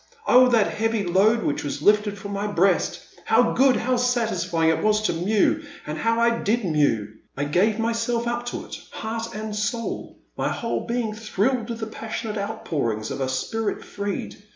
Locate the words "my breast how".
2.33-3.51